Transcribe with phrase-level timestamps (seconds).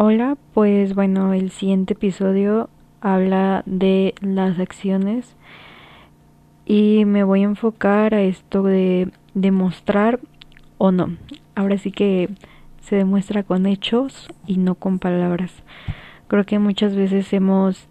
[0.00, 5.34] Hola, pues bueno, el siguiente episodio habla de las acciones
[6.64, 10.20] y me voy a enfocar a esto de demostrar
[10.78, 11.16] o no.
[11.56, 12.28] Ahora sí que
[12.80, 15.64] se demuestra con hechos y no con palabras.
[16.28, 17.88] Creo que muchas veces hemos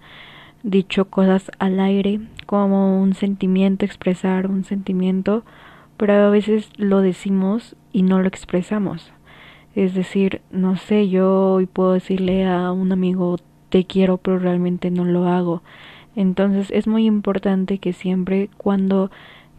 [0.63, 5.43] dicho cosas al aire como un sentimiento, expresar un sentimiento,
[5.97, 9.11] pero a veces lo decimos y no lo expresamos.
[9.77, 13.37] Es decir, no sé, yo hoy puedo decirle a un amigo
[13.69, 15.61] te quiero, pero realmente no lo hago.
[16.15, 19.11] Entonces es muy importante que siempre cuando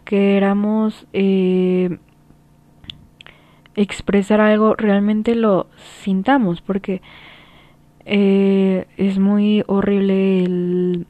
[0.03, 1.99] queramos eh,
[3.75, 5.67] expresar algo, realmente lo
[6.01, 7.01] sintamos, porque
[8.03, 11.07] eh, es muy horrible el,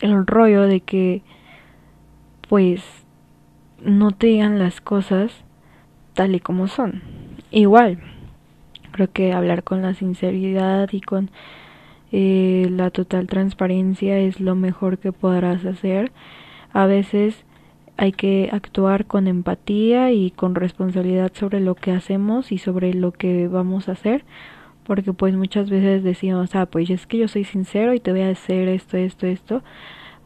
[0.00, 1.20] el rollo de que
[2.48, 2.82] pues
[3.82, 5.44] no te digan las cosas
[6.14, 7.21] tal y como son
[7.52, 7.98] igual
[8.92, 11.30] creo que hablar con la sinceridad y con
[12.12, 16.12] eh, la total transparencia es lo mejor que podrás hacer.
[16.72, 17.44] A veces
[17.96, 23.12] hay que actuar con empatía y con responsabilidad sobre lo que hacemos y sobre lo
[23.12, 24.24] que vamos a hacer
[24.84, 28.22] porque pues muchas veces decimos ah pues es que yo soy sincero y te voy
[28.22, 29.62] a hacer esto esto esto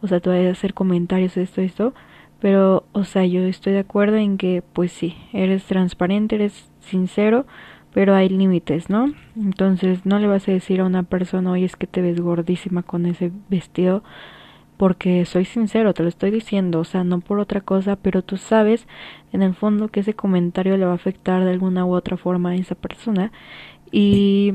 [0.00, 1.92] o sea te voy a hacer comentarios esto esto
[2.41, 7.47] pero o sea yo estoy de acuerdo en que pues sí eres transparente eres sincero,
[7.92, 9.15] pero hay límites, ¿no?
[9.37, 12.83] Entonces no le vas a decir a una persona, oye, es que te ves gordísima
[12.83, 14.03] con ese vestido,
[14.77, 18.37] porque soy sincero, te lo estoy diciendo, o sea, no por otra cosa, pero tú
[18.37, 18.87] sabes
[19.33, 22.51] en el fondo que ese comentario le va a afectar de alguna u otra forma
[22.51, 23.33] a esa persona.
[23.91, 24.55] Y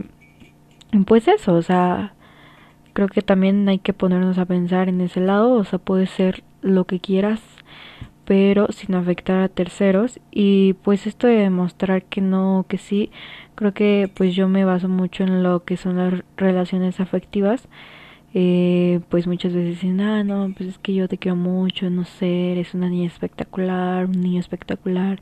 [1.08, 2.14] pues eso, o sea,
[2.94, 6.44] creo que también hay que ponernos a pensar en ese lado, o sea, puede ser
[6.62, 7.42] lo que quieras,
[8.32, 10.22] pero sin afectar a terceros.
[10.32, 13.12] Y pues esto de demostrar que no, que sí,
[13.56, 17.68] creo que pues yo me baso mucho en lo que son las relaciones afectivas,
[18.34, 22.06] eh, pues muchas veces dicen, ah, no, pues es que yo te quiero mucho, no
[22.06, 25.20] sé, eres una niña espectacular, un niño espectacular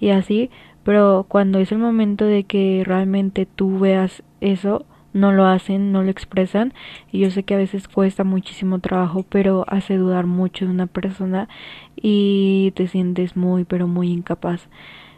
[0.00, 0.48] y así,
[0.82, 6.02] pero cuando es el momento de que realmente tú veas eso, no lo hacen, no
[6.02, 6.72] lo expresan
[7.10, 10.86] y yo sé que a veces cuesta muchísimo trabajo, pero hace dudar mucho de una
[10.86, 11.48] persona
[11.96, 14.68] y te sientes muy pero muy incapaz.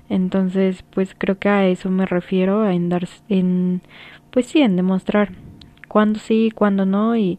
[0.08, 3.82] Entonces, pues creo que a eso me refiero, en dar en
[4.30, 5.32] pues sí, en demostrar
[5.88, 7.38] cuándo sí, cuándo no y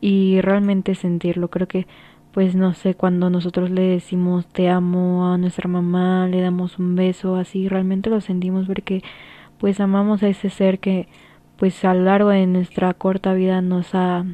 [0.00, 1.48] y realmente sentirlo.
[1.48, 1.86] Creo que
[2.32, 6.94] pues no sé, cuando nosotros le decimos te amo a nuestra mamá, le damos un
[6.96, 9.02] beso, así realmente lo sentimos porque
[9.58, 11.08] pues amamos a ese ser que
[11.58, 14.24] pues a lo largo de nuestra corta vida nos ha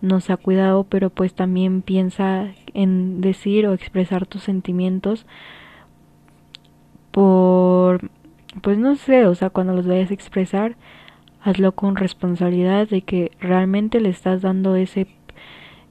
[0.00, 5.26] nos ha cuidado, pero pues también piensa en decir o expresar tus sentimientos
[7.10, 8.10] por
[8.62, 10.76] pues no sé, o sea, cuando los vayas a expresar,
[11.42, 15.08] hazlo con responsabilidad de que realmente le estás dando ese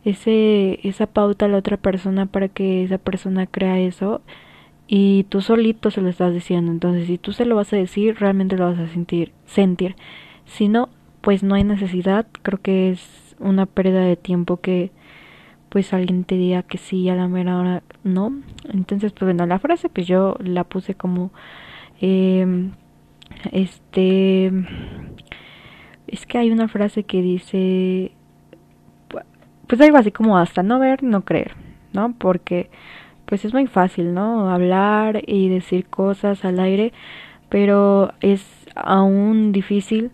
[0.06, 4.22] ese esa pauta a la otra persona para que esa persona crea eso
[4.88, 6.72] y tú solito se lo estás diciendo.
[6.72, 9.96] Entonces, si tú se lo vas a decir, realmente lo vas a sentir sentir.
[10.46, 10.90] Si no,
[11.22, 12.28] pues no hay necesidad.
[12.42, 14.92] Creo que es una pérdida de tiempo que
[15.70, 18.32] pues alguien te diga que sí a la mera hora no.
[18.72, 21.32] Entonces, pues bueno, la frase pues yo la puse como
[22.00, 22.70] eh,
[23.52, 24.52] este
[26.08, 28.12] es que hay una frase que dice
[29.68, 31.56] pues algo así como hasta no ver, no creer,
[31.94, 32.14] ¿no?
[32.14, 32.70] Porque
[33.26, 34.52] pues es muy fácil, ¿no?
[34.52, 36.94] Hablar y decir cosas al aire,
[37.54, 38.44] pero es
[38.74, 40.10] aún difícil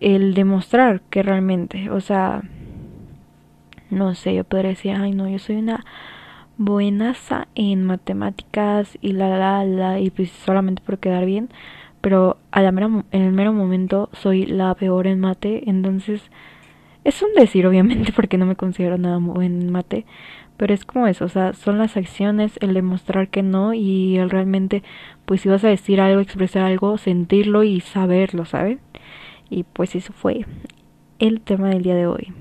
[0.00, 2.42] el demostrar que realmente, o sea,
[3.88, 5.82] no sé, yo podría decir, ay no, yo soy una
[6.58, 11.48] buenaza en matemáticas y la la la y pues solamente por quedar bien,
[12.02, 16.20] pero a la mera, en el mero momento soy la peor en mate, entonces
[17.04, 20.06] es un decir obviamente porque no me considero nada buen en mate,
[20.56, 24.30] pero es como eso, o sea, son las acciones, el demostrar que no y el
[24.30, 24.82] realmente,
[25.24, 28.78] pues si vas a decir algo, expresar algo, sentirlo y saberlo, ¿sabes?
[29.50, 30.46] Y pues eso fue
[31.18, 32.32] el tema del día de hoy.